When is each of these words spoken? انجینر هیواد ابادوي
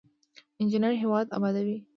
انجینر 0.61 0.91
هیواد 1.01 1.27
ابادوي 1.37 1.77